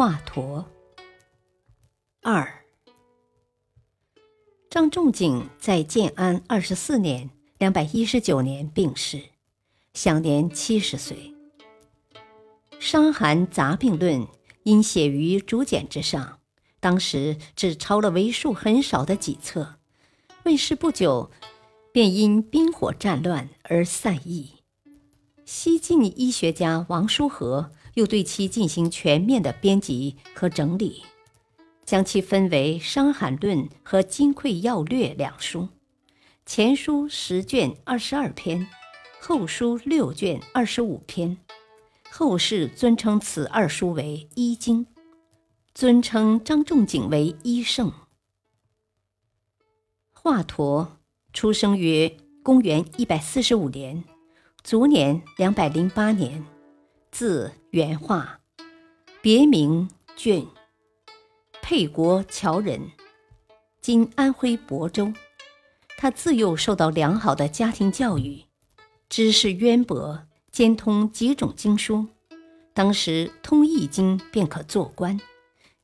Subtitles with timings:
[0.00, 0.64] 华佗
[2.22, 2.64] 二，
[4.70, 7.28] 张仲景在建安二十四年
[7.60, 9.20] （两百一十九年）病逝，
[9.92, 11.34] 享年七十岁。
[12.78, 14.22] 《伤寒杂病论》
[14.62, 16.38] 因写于竹简之上，
[16.80, 19.74] 当时只抄了为数很少的几册，
[20.44, 21.30] 问世不久，
[21.92, 24.62] 便因兵火战乱而散佚。
[25.44, 27.72] 西晋医学家王叔和。
[27.94, 31.02] 又对其进行全面的编辑和整理，
[31.84, 35.68] 将其分为《伤寒论》和《金匮要略》两书。
[36.46, 38.66] 前书十卷二十二篇，
[39.20, 41.38] 后书六卷二十五篇。
[42.10, 44.86] 后世尊称此二书为医经，
[45.74, 47.92] 尊称张仲景为医圣。
[50.12, 50.88] 华佗
[51.32, 54.02] 出生于公元一百四十五年，
[54.64, 56.44] 卒年两百零八年。
[57.10, 58.40] 字元化，
[59.20, 60.46] 别名俊，
[61.60, 62.92] 沛国谯人，
[63.80, 65.12] 今安徽亳州。
[65.98, 68.44] 他自幼受到良好的家庭教育，
[69.08, 72.06] 知识渊博，兼通几种经书。
[72.72, 75.20] 当时通易经便可做官，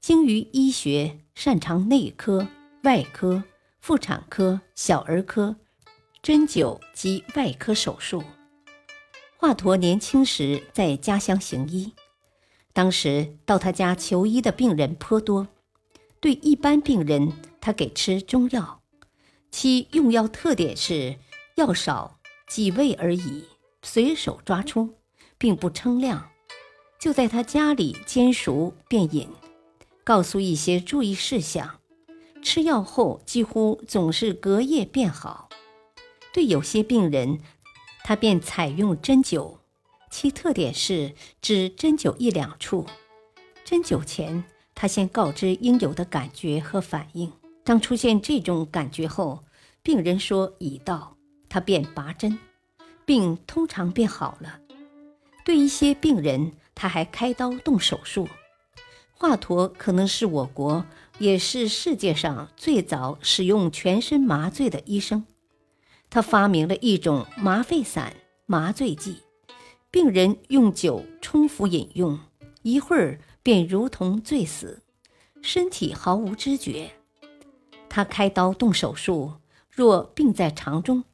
[0.00, 2.46] 精于医学，擅长内科、
[2.82, 3.44] 外科、
[3.80, 5.56] 妇产科、小儿科、
[6.20, 8.22] 针灸及外科手术。
[9.42, 11.94] 华佗年轻时在家乡行医，
[12.72, 15.48] 当时到他家求医的病人颇多。
[16.20, 18.82] 对一般病人，他给吃中药，
[19.50, 21.16] 其用药特点是
[21.56, 23.46] 药少几味而已，
[23.82, 24.94] 随手抓出，
[25.38, 26.30] 并不称量，
[27.00, 29.28] 就在他家里煎熟便饮，
[30.04, 31.80] 告诉一些注意事项。
[32.44, 35.48] 吃药后几乎总是隔夜便好。
[36.32, 37.40] 对有些病人，
[38.04, 39.58] 他便采用针灸，
[40.10, 42.86] 其特点是只针灸一两处。
[43.64, 47.32] 针灸前，他先告知应有的感觉和反应。
[47.64, 49.44] 当出现这种感觉后，
[49.82, 51.16] 病人说已到，
[51.48, 52.38] 他便拔针，
[53.04, 54.58] 病通常便好了。
[55.44, 58.28] 对一些病人，他还开刀动手术。
[59.14, 60.84] 华佗可能是我国，
[61.18, 65.24] 也是世界上最早使用全身麻醉的医生。
[66.14, 68.14] 他发明了一种麻沸散
[68.44, 69.22] 麻醉剂，
[69.90, 72.20] 病人用酒冲服饮用，
[72.60, 74.82] 一会儿便如同醉死，
[75.40, 76.90] 身体毫无知觉。
[77.88, 79.36] 他开刀动手术，
[79.70, 81.04] 若病在肠中，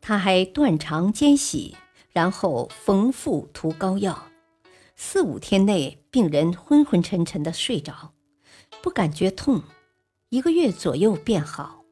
[0.00, 1.76] 他还断肠间洗，
[2.10, 4.30] 然后缝腹涂膏药，
[4.96, 8.12] 四五天内病人昏昏沉沉的睡着，
[8.82, 9.62] 不感觉痛，
[10.30, 11.83] 一个月左右便好。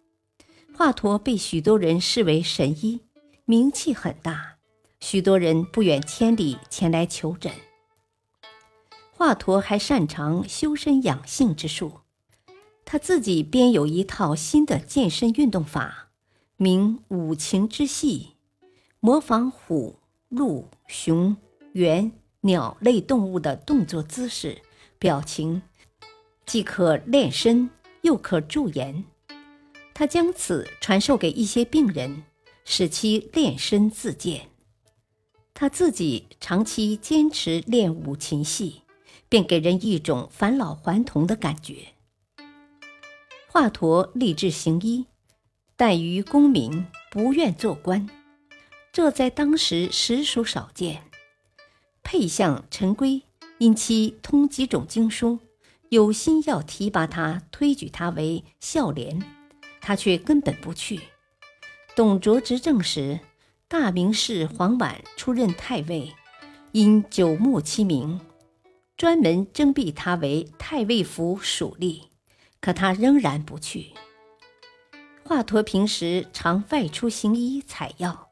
[0.74, 3.02] 华佗被许多人视为神医，
[3.44, 4.56] 名气很大，
[5.00, 7.52] 许多人不远千里前来求诊。
[9.12, 12.00] 华佗还擅长修身养性之术，
[12.84, 16.08] 他自己编有一套新的健身运动法，
[16.56, 18.30] 名五禽之戏，
[18.98, 19.98] 模仿虎、
[20.30, 21.36] 鹿、熊、
[21.74, 22.10] 猿、
[22.40, 24.62] 鸟类动物的动作姿势、
[24.98, 25.62] 表情，
[26.46, 29.04] 既可练身，又可助颜。
[29.94, 32.24] 他将此传授给一些病人，
[32.64, 34.48] 使其练身自健。
[35.54, 38.82] 他自己长期坚持练五禽戏，
[39.28, 41.88] 便给人一种返老还童的感觉。
[43.48, 45.04] 华佗立志行医，
[45.76, 48.08] 但于功名，不愿做官，
[48.92, 51.02] 这在当时实属少见。
[52.02, 53.22] 沛相陈规
[53.58, 55.38] 因其通几种经书，
[55.90, 59.22] 有心要提拔他，推举他为孝廉。
[59.82, 61.00] 他却根本不去。
[61.94, 63.20] 董卓执政时，
[63.68, 66.14] 大名士黄婉出任太尉，
[66.70, 68.18] 因久慕其名，
[68.96, 72.04] 专门征辟他为太尉府属吏，
[72.60, 73.92] 可他仍然不去。
[75.24, 78.28] 华佗平时常外出行医采药，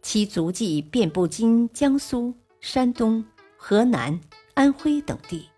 [0.00, 3.24] 其足迹遍布今江苏、山东、
[3.56, 4.20] 河南、
[4.54, 5.48] 安徽等地。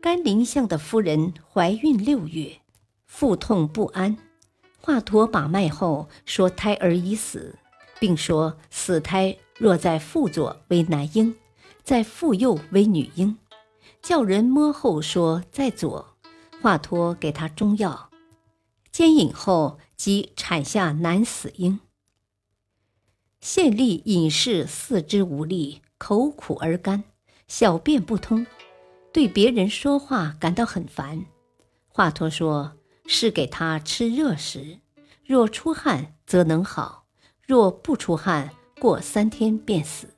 [0.00, 2.60] 甘宁相的夫人怀孕六月，
[3.06, 4.16] 腹痛不安。
[4.80, 7.58] 华佗把脉后说胎儿已死，
[7.98, 11.34] 并说死胎若在腹左为男婴，
[11.82, 13.36] 在腹右为女婴，
[14.00, 16.16] 叫人摸后说在左，
[16.62, 18.10] 华佗给他中药，
[18.92, 21.80] 煎饮后即产下男死婴。
[23.40, 27.04] 县吏隐士四肢无力，口苦而干，
[27.48, 28.46] 小便不通，
[29.12, 31.26] 对别人说话感到很烦。
[31.88, 32.72] 华佗说
[33.06, 34.78] ：“是给他吃热食，
[35.24, 37.04] 若出汗则能好；
[37.46, 38.50] 若不出汗，
[38.80, 40.14] 过三天便死。”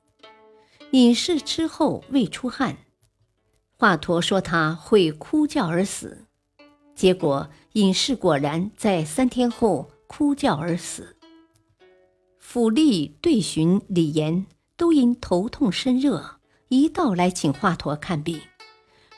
[0.92, 2.78] 隐士吃后未出汗，
[3.76, 6.24] 华佗说他会哭叫而死，
[6.94, 11.16] 结果隐士果然在三天后哭叫而死。
[12.38, 14.46] 府吏对巡李严
[14.78, 16.38] 都因头痛身热，
[16.68, 18.40] 一道来请华佗看病。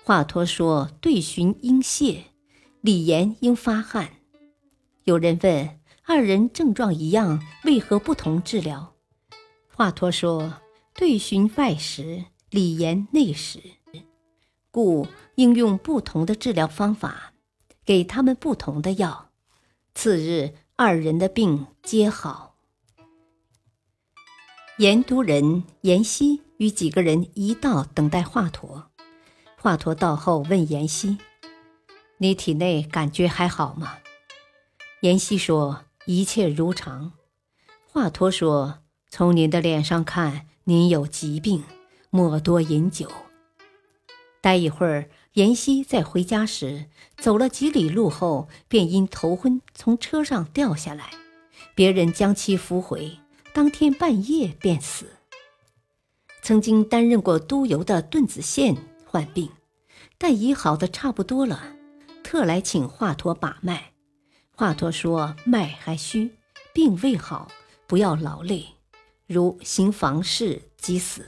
[0.03, 2.25] 华佗说对巡应泻，
[2.81, 4.11] 李严应发汗。
[5.05, 8.95] 有人问二人症状一样，为何不同治疗？
[9.75, 10.55] 华佗说。
[10.93, 13.59] 对循外食，理言内食，
[14.71, 15.07] 故
[15.37, 17.33] 应用不同的治疗方法，
[17.87, 19.31] 给他们不同的药。
[19.95, 22.57] 次日，二人的病皆好。
[24.77, 28.83] 盐都人阎锡与几个人一道等待华佗。
[29.57, 31.17] 华佗到后问阎锡
[32.21, 33.99] ：“你体内感觉还好吗？”
[35.03, 37.13] 阎锡说：“一切如常。”
[37.91, 38.79] 华佗说
[39.11, 41.65] ：“从您的脸上看。”您有疾病，
[42.11, 43.11] 莫多饮酒。
[44.41, 46.85] 待一会儿，妍希在回家时，
[47.17, 51.11] 走了几里路后，便因头昏从车上掉下来，
[51.75, 53.19] 别人将其扶回，
[53.53, 55.07] 当天半夜便死。
[56.41, 59.51] 曾经担任过督邮的顿子宪患病，
[60.19, 61.75] 但已好的差不多了，
[62.31, 63.91] 特来请华佗把脉。
[64.55, 66.31] 华佗说脉还虚，
[66.73, 67.51] 病未好，
[67.89, 68.69] 不要劳累。
[69.27, 71.27] 如行房事即死，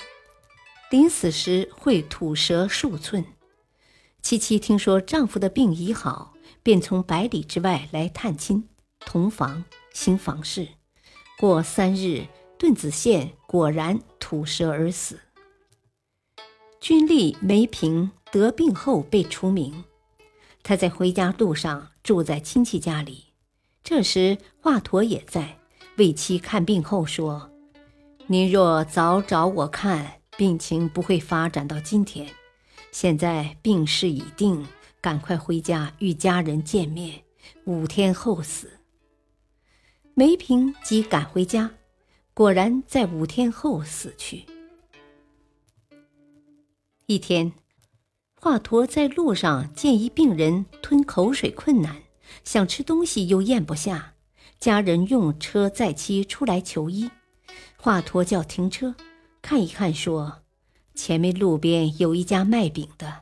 [0.92, 3.24] 临死时会吐舌数寸。
[4.22, 8.68] 七七听说丈夫的病已好，便从百里之外来探亲，
[9.00, 10.68] 同房行房事。
[11.36, 15.18] 过三日，顿子宪果然吐舌而死。
[16.80, 19.82] 君立梅平得病后被除名，
[20.62, 23.24] 他在回家路上住在亲戚家里。
[23.82, 25.58] 这时华佗也在，
[25.96, 27.50] 为妻看病后说。
[28.28, 32.32] 您若早找我看，病情不会发展到今天。
[32.92, 34.66] 现在病势已定，
[35.00, 37.22] 赶快回家与家人见面。
[37.64, 38.78] 五天后死。
[40.14, 41.70] 梅平即赶回家，
[42.32, 44.44] 果然在五天后死去。
[47.06, 47.52] 一天，
[48.44, 52.02] 华佗在路上见一病人吞口水困难，
[52.42, 54.14] 想吃东西又咽不下，
[54.58, 57.08] 家人用车载妻出来求医。
[57.76, 58.96] 华佗叫停车，
[59.40, 60.40] 看一看，说
[60.92, 63.20] ：“前面路边有一家卖饼的，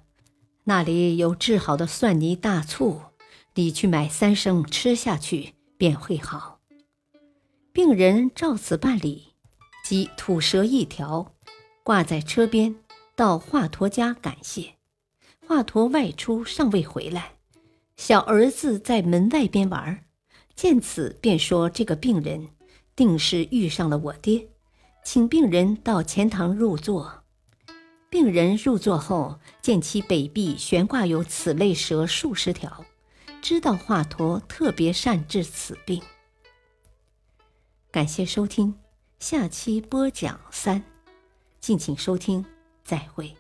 [0.64, 3.02] 那里有治好的蒜泥大醋，
[3.56, 6.60] 你去买三升吃下去，便会好。”
[7.74, 9.34] 病人照此办理，
[9.84, 11.34] 即吐舌一条，
[11.82, 12.74] 挂在车边，
[13.14, 14.76] 到华佗家感谢。
[15.50, 17.32] 华佗外出尚未回来，
[17.96, 20.04] 小儿子在门外边玩，
[20.54, 22.50] 见此便说：“这个病人。”
[22.94, 24.46] 定是遇上了我爹，
[25.02, 27.24] 请病人到前堂入座。
[28.08, 32.84] 病人入座后，见其北壁悬挂有此类蛇数十条，
[33.42, 36.00] 知道华佗特别善治此病。
[37.90, 38.76] 感谢收听，
[39.18, 40.80] 下期播讲三，
[41.58, 42.46] 敬请收听，
[42.84, 43.34] 再会。